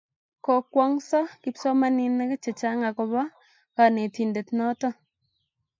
Kokwong'so 0.45 1.19
kipsomaninik 1.41 2.31
chechang' 2.43 2.85
akopo 2.89 3.21
kanetindet 3.75 4.47
notok 4.57 4.95